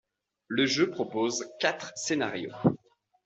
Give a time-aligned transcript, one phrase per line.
[0.47, 2.55] Le jeu propose quatre scénarios.